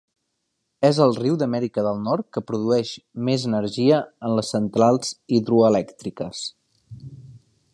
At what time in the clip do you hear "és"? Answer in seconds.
0.87-0.99